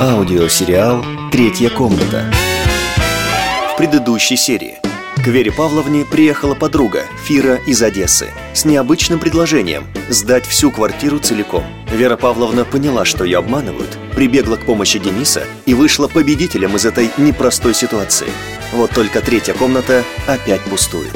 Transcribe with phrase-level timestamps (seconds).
[0.00, 2.24] Аудиосериал «Третья комната».
[3.70, 4.78] В предыдущей серии
[5.16, 11.64] к Вере Павловне приехала подруга Фира из Одессы с необычным предложением сдать всю квартиру целиком.
[11.92, 17.10] Вера Павловна поняла, что ее обманывают, прибегла к помощи Дениса и вышла победителем из этой
[17.18, 18.28] непростой ситуации.
[18.72, 21.12] Вот только третья комната опять пустует.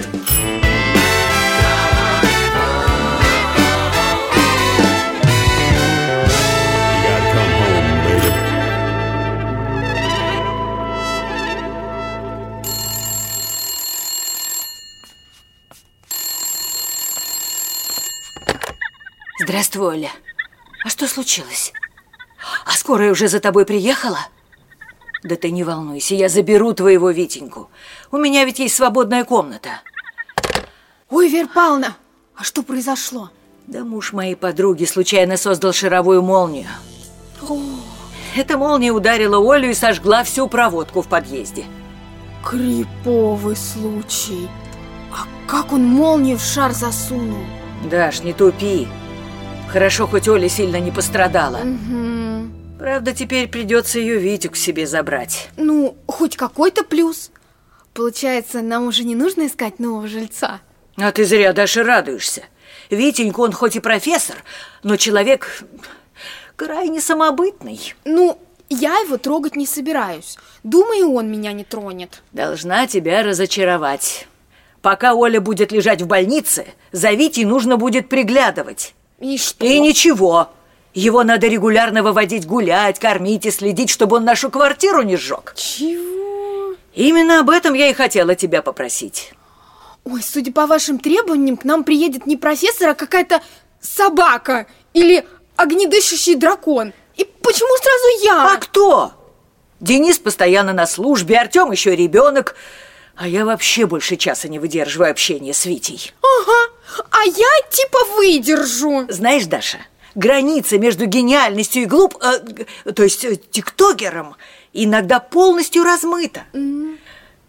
[19.75, 20.11] Здравствуй, Оля.
[20.85, 21.73] А что случилось?
[22.65, 24.21] А скорая уже за тобой приехала?
[25.25, 27.71] Да ты не волнуйся, я заберу твоего Витеньку.
[28.13, 29.81] У меня ведь есть свободная комната.
[31.11, 31.97] Ой, Вер Павловна,
[32.37, 33.31] а что произошло?
[33.67, 36.69] Да муж моей подруги случайно создал шаровую молнию.
[37.43, 37.59] О,
[38.37, 41.65] Эта молния ударила Олю и сожгла всю проводку в подъезде.
[42.49, 44.49] криповый случай.
[45.11, 47.45] А как он молнию в шар засунул?
[47.91, 48.87] Даш, не тупи.
[49.75, 51.57] Хорошо, хоть Оля сильно не пострадала.
[51.57, 52.77] Мгм.
[52.79, 55.49] Правда, теперь придется ее Витю к себе забрать.
[55.57, 57.33] Ну, хоть какой-то плюс.
[57.93, 60.61] Получается, нам уже не нужно искать нового жильца.
[60.97, 62.45] А ты зря, Даша, радуешься.
[62.89, 64.37] Витенька, он хоть и профессор,
[64.85, 65.65] но человек
[66.55, 67.97] крайне самобытный.
[68.05, 70.39] Ну, я его трогать не собираюсь.
[70.63, 72.23] Думаю, он меня не тронет.
[72.31, 74.29] Должна тебя разочаровать.
[74.83, 78.95] Пока Оля будет лежать в больнице, за Витей нужно будет приглядывать.
[79.25, 79.65] И что?
[79.65, 80.51] И ничего.
[80.93, 85.55] Его надо регулярно выводить гулять, кормить и следить, чтобы он нашу квартиру не сжег.
[85.57, 86.77] Чего?
[86.93, 89.33] Именно об этом я и хотела тебя попросить.
[90.05, 93.41] Ой, судя по вашим требованиям, к нам приедет не профессор, а какая-то
[93.81, 96.93] собака или огнедышащий дракон.
[97.17, 98.53] И почему сразу я?
[98.53, 99.13] А кто?
[99.81, 102.57] Денис постоянно на службе, Артем еще ребенок.
[103.17, 106.13] А я вообще больше часа не выдерживаю общения с Витей.
[106.21, 109.07] Ага, а я типа выдержу.
[109.09, 109.79] Знаешь, Даша,
[110.15, 112.17] граница между гениальностью и глуп...
[112.23, 114.37] э, то есть э, тиктокером
[114.73, 116.45] иногда полностью размыта.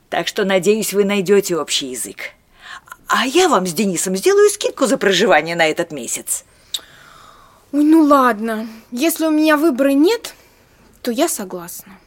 [0.09, 2.31] Так что, надеюсь, вы найдете общий язык.
[3.07, 6.45] А я вам с Денисом сделаю скидку за проживание на этот месяц.
[7.71, 8.67] Ой, ну ладно.
[8.91, 10.33] Если у меня выбора нет,
[11.01, 11.99] то я согласна.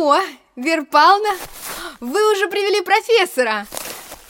[0.00, 0.20] О,
[0.54, 1.36] Вера Павловна,
[1.98, 3.66] вы уже привели профессора.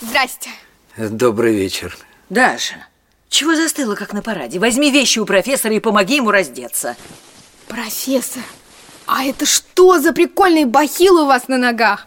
[0.01, 0.49] Здрасте.
[0.97, 1.99] Добрый вечер.
[2.31, 2.87] Даша,
[3.29, 4.59] чего застыла, как на параде?
[4.59, 6.97] Возьми вещи у профессора и помоги ему раздеться.
[7.67, 8.43] Профессор,
[9.06, 12.06] а это что за прикольные бахилы у вас на ногах?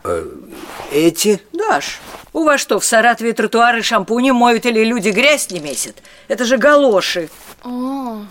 [0.91, 1.39] Эти?
[1.53, 1.99] Даш,
[2.33, 5.97] у вас что, в Саратове тротуары шампунем моют или люди грязь не месят?
[6.27, 7.29] Это же галоши.
[7.63, 8.23] О,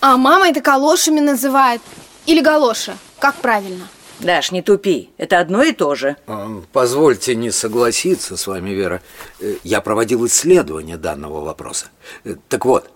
[0.00, 1.82] а мама это калошами называет.
[2.26, 3.88] Или галоши, как правильно?
[4.22, 6.16] Даш, не тупи, это одно и то же.
[6.26, 9.02] А, Позвольте не согласиться с вами, Вера.
[9.40, 11.86] Э, Я проводил исследование данного вопроса.
[12.24, 12.88] Э, Так вот,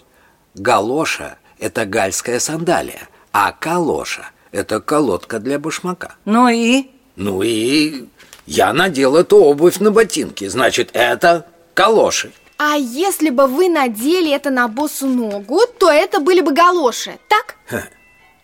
[0.54, 6.14] галоша– это гальская сандалия, а калоша– это колодка для башмака.
[6.24, 6.90] Ну и?
[7.16, 8.04] Ну и
[8.46, 12.32] я надел эту обувь на ботинки, значит, это калоши.
[12.58, 17.56] А если бы вы надели это на босу ногу, то это были бы галоши, так?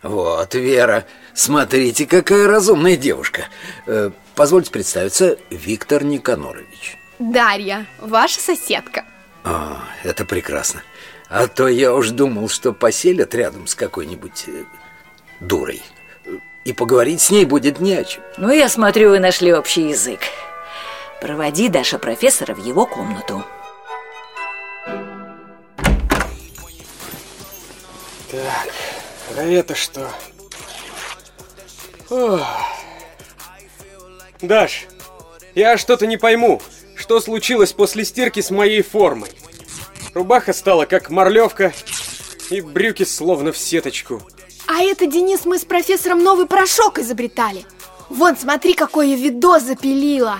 [0.03, 1.05] Вот, Вера,
[1.35, 3.47] смотрите, какая разумная девушка.
[3.87, 6.97] Э, Позвольте представиться, Виктор Никанорович.
[7.19, 9.05] Дарья, ваша соседка.
[9.45, 10.83] А, это прекрасно.
[11.29, 14.65] А то я уж думал, что поселят рядом с какой-нибудь э,
[15.41, 15.83] дурой.
[16.65, 18.23] И поговорить с ней будет не о чем.
[18.39, 20.21] Ну, я смотрю, вы нашли общий язык.
[21.21, 23.45] Проводи Даша профессора в его комнату.
[28.31, 28.69] Так,
[29.37, 30.11] а это что?
[32.11, 32.41] Ох.
[34.41, 34.87] Даш,
[35.55, 36.61] я что-то не пойму,
[36.97, 39.31] что случилось после стирки с моей формой.
[40.15, 41.73] Рубаха стала как морлевка,
[42.51, 44.23] и брюки словно в сеточку.
[44.67, 47.65] А это, Денис, мы с профессором новый порошок изобретали.
[48.09, 50.39] Вон, смотри, какой я видос запилила.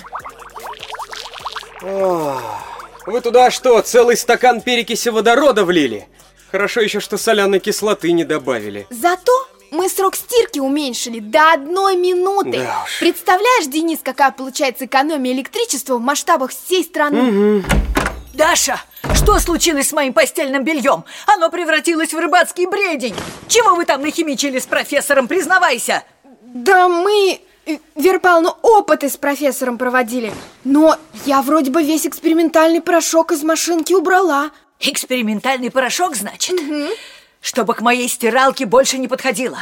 [1.81, 6.07] Вы туда что, целый стакан перекиси водорода влили?
[6.53, 8.87] Хорошо еще, что соляной кислоты не добавили.
[8.91, 9.33] Зато
[9.71, 12.59] мы срок стирки уменьшили до одной минуты.
[12.59, 12.99] Да уж.
[13.01, 17.65] Представляешь, Денис, какая получается экономия электричества в масштабах всей страны?
[18.35, 18.79] Даша,
[19.15, 21.05] что случилось с моим постельным бельем?
[21.27, 23.15] Оно превратилось в рыбацкий бредень.
[23.49, 26.05] Чего вы там нахимичили с профессором, признавайся?
[26.45, 27.41] Да мы...
[27.65, 30.35] Э, Вера Павловна, опыты с профессором проводили.
[30.65, 34.51] Но я вроде бы весь экспериментальный порошок из машинки убрала.
[34.83, 36.61] Экспериментальный порошок, значит?
[37.41, 39.59] Чтобы к моей стиралке больше не подходило.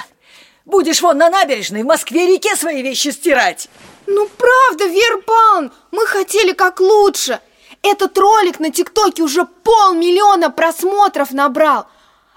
[0.64, 3.69] Будешь вон на набережной в Москве-реке свои вещи стирать.
[4.06, 4.84] Ну, правда,
[5.26, 7.40] Павловна, мы хотели как лучше.
[7.82, 11.87] Этот ролик на ТикТоке уже полмиллиона просмотров набрал.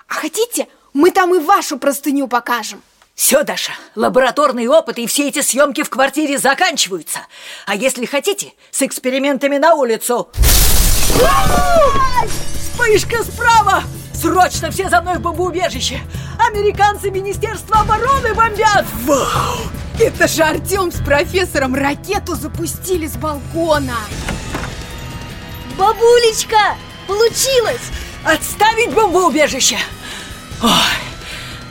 [0.07, 2.81] А хотите, мы там и вашу простыню покажем?
[3.15, 7.19] Все, Даша, лабораторные опыты и все эти съемки в квартире заканчиваются.
[7.65, 10.29] А если хотите, с экспериментами на улицу.
[12.73, 13.83] Вспышка справа!
[14.13, 16.01] Срочно все за мной в бомбоубежище!
[16.39, 18.85] Американцы Министерства обороны бомбят!
[19.05, 19.59] Вау!
[19.99, 23.97] Это же Артем с профессором ракету запустили с балкона!
[25.77, 26.75] Бабулечка,
[27.07, 27.91] получилось!
[28.25, 29.77] Отставить бомбоубежище!
[30.61, 30.69] Ой,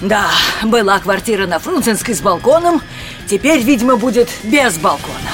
[0.01, 0.31] да,
[0.63, 2.81] была квартира на Фрунзенской с балконом,
[3.29, 5.33] теперь, видимо, будет без балкона.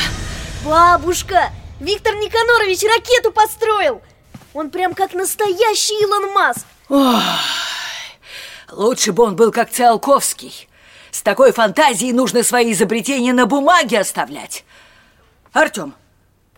[0.64, 4.00] Бабушка, Виктор Никанорович ракету построил!
[4.58, 6.66] Он прям как настоящий Илон Маск!
[6.88, 7.22] Ой,
[8.72, 10.68] лучше бы он был как Циолковский.
[11.12, 14.64] С такой фантазией нужно свои изобретения на бумаге оставлять.
[15.52, 15.94] Артем,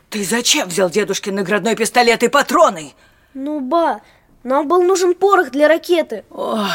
[0.09, 2.95] ты зачем взял дедушкин наградной пистолет и патроны?
[3.35, 4.01] Ну, ба,
[4.45, 6.25] нам был нужен порох для ракеты.
[6.31, 6.73] Ох,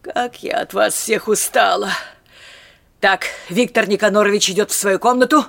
[0.00, 1.90] как я от вас всех устала.
[3.00, 5.44] Так, Виктор Никанорович идет в свою комнату,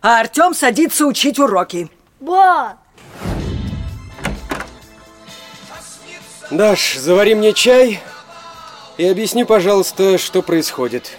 [0.00, 1.90] а Артем садится учить уроки.
[2.20, 2.78] Ба!
[6.50, 8.00] Даш, завари мне чай
[8.96, 11.12] и объясни, пожалуйста, что происходит.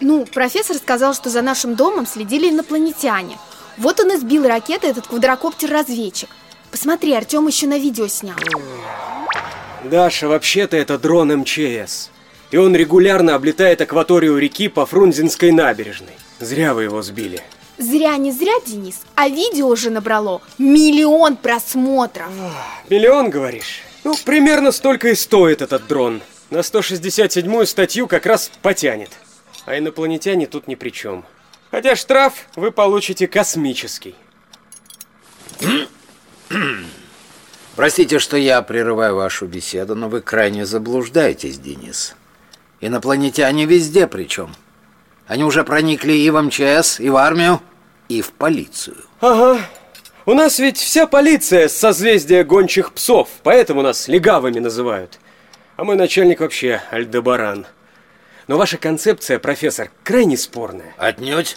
[0.00, 3.38] Ну, профессор сказал, что за нашим домом следили инопланетяне.
[3.76, 6.30] Вот он и сбил ракетой этот квадрокоптер-разведчик.
[6.70, 8.36] Посмотри, Артем еще на видео снял.
[9.84, 12.10] Даша, вообще-то это дрон МЧС.
[12.50, 16.12] И он регулярно облетает акваторию реки по Фрунзенской набережной.
[16.40, 17.42] Зря вы его сбили.
[17.78, 22.28] Зря не зря, Денис, а видео уже набрало миллион просмотров.
[22.88, 23.82] Миллион, говоришь?
[24.04, 26.22] Ну, примерно столько и стоит этот дрон.
[26.50, 29.10] На 167-ю статью как раз потянет.
[29.64, 31.24] А инопланетяне тут ни при чем.
[31.70, 34.14] Хотя штраф вы получите космический.
[37.76, 42.14] Простите, что я прерываю вашу беседу, но вы крайне заблуждаетесь, Денис.
[42.80, 44.54] Инопланетяне везде причем.
[45.26, 47.62] Они уже проникли и в МЧС, и в армию,
[48.08, 48.98] и в полицию.
[49.20, 49.60] Ага.
[50.24, 55.18] У нас ведь вся полиция с созвездия гончих псов, поэтому нас легавыми называют.
[55.76, 57.66] А мой начальник вообще Альдебаран.
[58.46, 60.94] Но ваша концепция, профессор, крайне спорная.
[60.96, 61.56] Отнюдь.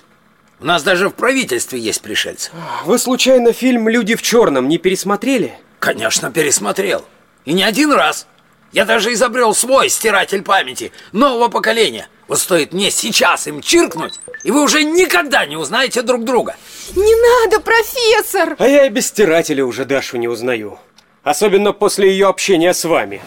[0.60, 2.50] У нас даже в правительстве есть пришельцы.
[2.86, 5.54] Вы случайно фильм «Люди в черном» не пересмотрели?
[5.78, 7.06] Конечно, пересмотрел.
[7.44, 8.26] И не один раз.
[8.72, 12.08] Я даже изобрел свой стиратель памяти нового поколения.
[12.28, 16.56] Вот стоит мне сейчас им чиркнуть, и вы уже никогда не узнаете друг друга.
[16.96, 18.56] Не надо, профессор!
[18.58, 20.80] А я и без стирателя уже Дашу не узнаю.
[21.24, 23.22] Особенно после ее общения с вами.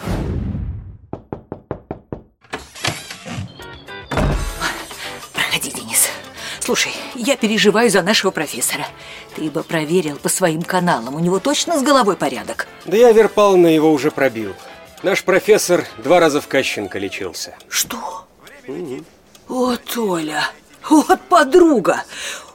[5.33, 6.09] Проходи, Денис.
[6.59, 8.85] Слушай, я переживаю за нашего профессора.
[9.35, 12.67] Ты бы проверил по своим каналам, у него точно с головой порядок?
[12.85, 14.53] Да я, Верпална, его уже пробил.
[15.03, 17.55] Наш профессор два раза в Кащенко лечился.
[17.69, 18.28] Что?
[19.47, 20.43] Вот, Оля,
[20.89, 22.03] вот подруга.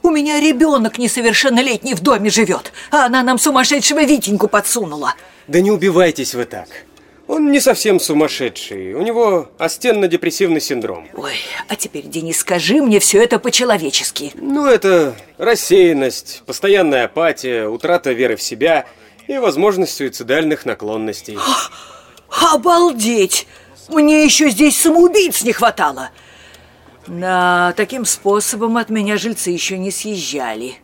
[0.01, 5.15] У меня ребенок несовершеннолетний в доме живет, а она нам сумасшедшего Витеньку подсунула.
[5.47, 6.67] Да не убивайтесь вы так.
[7.27, 8.93] Он не совсем сумасшедший.
[8.93, 11.07] У него астенно-депрессивный синдром.
[11.15, 11.33] Ой,
[11.67, 14.31] а теперь, Денис, скажи мне все это по-человечески.
[14.35, 18.85] Ну, это рассеянность, постоянная апатия, утрата веры в себя
[19.27, 21.37] и возможность суицидальных наклонностей.
[22.53, 23.47] Обалдеть!
[23.89, 26.09] Мне еще здесь самоубийц не хватало.
[27.07, 30.75] Да, таким способом от меня жильцы еще не съезжали.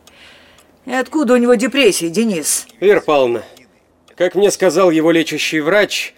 [0.86, 2.68] И откуда у него депрессия, Денис?
[2.80, 3.44] Вера Павловна,
[4.16, 6.14] как мне сказал его лечащий врач,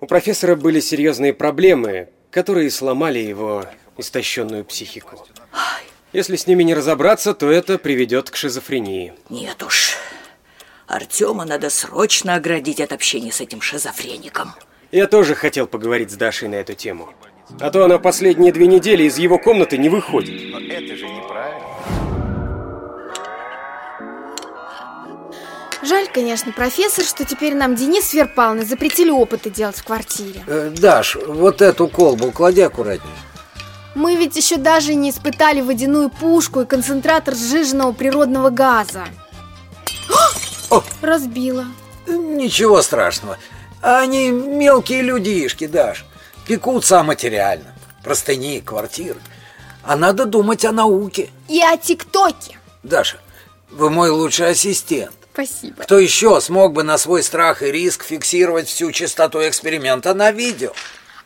[0.00, 3.64] у профессора были серьезные проблемы, которые сломали его
[3.96, 5.26] истощенную психику.
[6.12, 9.14] Если с ними не разобраться, то это приведет к шизофрении.
[9.30, 9.96] Нет уж.
[10.86, 14.54] Артема надо срочно оградить от общения с этим шизофреником.
[14.94, 17.08] Я тоже хотел поговорить с Дашей на эту тему.
[17.58, 20.40] А то она последние две недели из его комнаты не выходит.
[25.82, 30.44] Жаль, конечно, профессор, что теперь нам Денис с Верпалной запретили опыты делать в квартире.
[30.46, 33.16] Э, Даш, вот эту колбу клади аккуратнее.
[33.96, 39.06] Мы ведь еще даже не испытали водяную пушку и концентратор сжиженного природного газа.
[40.70, 40.84] О!
[41.02, 41.66] Разбила.
[42.06, 43.38] Ничего страшного.
[43.86, 46.06] Они мелкие людишки, Даш.
[46.46, 47.74] Пекутся материально.
[48.02, 49.20] Простыни, квартиры.
[49.82, 51.28] а надо думать о науке.
[51.48, 52.58] И о ТикТоке.
[52.82, 53.18] Даша,
[53.70, 55.12] вы мой лучший ассистент.
[55.34, 55.82] Спасибо.
[55.82, 60.72] Кто еще смог бы на свой страх и риск фиксировать всю частоту эксперимента на видео?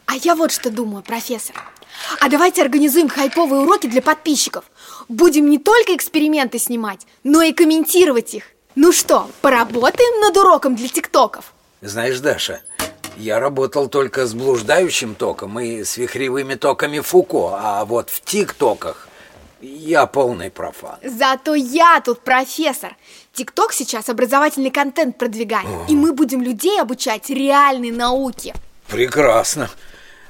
[0.07, 1.55] А я вот что думаю, профессор.
[2.19, 4.65] А давайте организуем хайповые уроки для подписчиков.
[5.09, 8.45] Будем не только эксперименты снимать, но и комментировать их.
[8.75, 11.53] Ну что, поработаем над уроком для тиктоков?
[11.81, 12.61] Знаешь, Даша,
[13.17, 19.09] я работал только с блуждающим током и с вихревыми токами Фуко, а вот в тиктоках
[19.61, 20.97] я полный профан.
[21.05, 22.97] Зато я тут профессор.
[23.33, 28.55] ТикТок сейчас образовательный контент продвигает, и мы будем людей обучать реальной науке.
[28.89, 29.71] Прекрасно.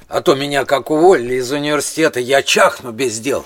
[0.09, 3.45] А то меня как уволили из университета, я чахну без дел.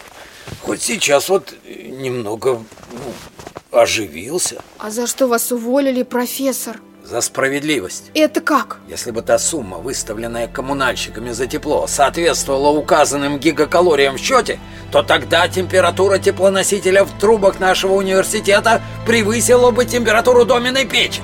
[0.63, 4.63] Хоть сейчас вот немного ну, оживился.
[4.79, 6.81] А за что вас уволили, профессор?
[7.05, 8.11] За справедливость.
[8.15, 8.79] Это как?
[8.89, 14.61] Если бы та сумма, выставленная коммунальщиками за тепло, соответствовала указанным гигакалориям в счете,
[14.93, 21.21] то тогда температура теплоносителя в трубах нашего университета превысила бы температуру доменной печи.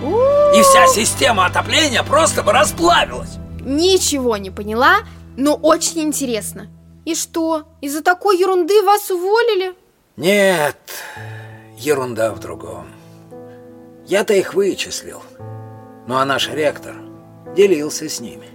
[0.57, 3.37] И вся система отопления просто бы расплавилась.
[3.61, 4.99] Ничего не поняла,
[5.37, 6.69] но очень интересно.
[7.05, 9.75] И что, из-за такой ерунды вас уволили?
[10.17, 10.77] Нет,
[11.79, 12.89] ерунда в другом.
[14.07, 15.23] Я-то их вычислил.
[16.09, 16.97] Ну а наш ректор
[17.55, 18.47] делился с ними.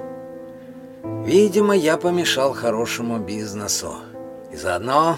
[1.23, 3.93] Видимо, я помешал хорошему бизнесу.
[4.51, 5.17] И заодно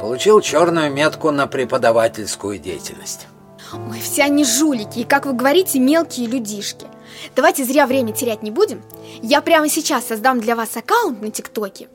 [0.00, 3.26] получил черную метку на преподавательскую деятельность.
[3.72, 6.86] Ой, все они жулики, и, как вы говорите, мелкие людишки.
[7.34, 8.80] Давайте зря время терять не будем.
[9.20, 11.88] Я прямо сейчас создам для вас аккаунт на ТикТоке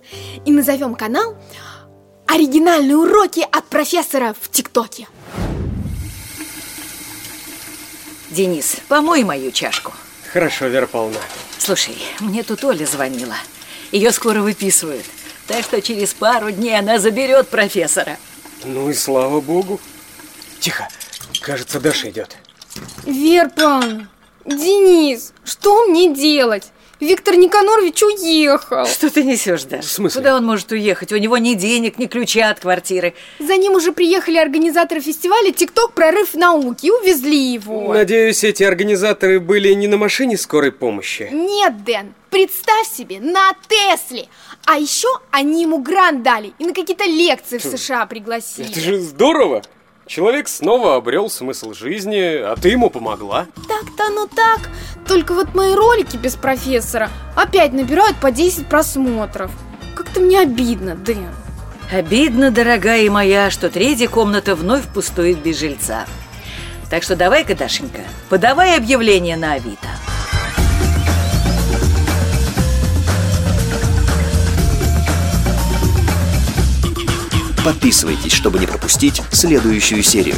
[0.45, 1.37] и назовем канал
[2.27, 5.07] «Оригинальные уроки от профессора в ТикТоке».
[8.29, 9.91] Денис, помой мою чашку.
[10.31, 11.19] Хорошо, Вера Павловна.
[11.57, 13.35] Слушай, мне тут Оля звонила.
[13.91, 15.05] Ее скоро выписывают.
[15.47, 18.17] Так что через пару дней она заберет профессора.
[18.63, 19.79] Ну и слава богу.
[20.59, 20.87] Тихо,
[21.41, 22.37] кажется, Даша идет.
[23.03, 24.07] Верпан,
[24.45, 26.67] Денис, что мне делать?
[26.99, 28.85] Виктор Никанорович уехал.
[28.85, 29.87] Что ты несешь, Даша?
[29.87, 30.19] В смысле?
[30.19, 31.13] Куда он может уехать?
[31.13, 33.13] У него ни денег, ни ключа от квартиры.
[33.39, 35.93] За ним уже приехали организаторы фестиваля «ТикТок.
[35.93, 37.93] Прорыв науки» и увезли его.
[37.93, 41.29] Надеюсь, эти организаторы были не на машине скорой помощи.
[41.31, 44.27] Нет, Дэн, представь себе, на Тесле.
[44.65, 48.69] А еще они ему грант дали и на какие-то лекции в США пригласили.
[48.69, 49.63] Это же здорово!
[50.09, 53.45] Человек снова обрел смысл жизни, а ты ему помогла.
[53.67, 54.71] Так-то ну так.
[55.07, 59.51] Только вот мои ролики без профессора опять набирают по 10 просмотров.
[59.93, 61.29] Как-то мне обидно, Дэн.
[61.93, 66.07] Обидно, дорогая моя, что третья комната вновь пустует без жильца.
[66.89, 69.89] Так что давай-ка, Дашенька, подавай объявление на Авито.
[77.63, 80.35] Подписывайтесь, чтобы не пропустить следующую серию.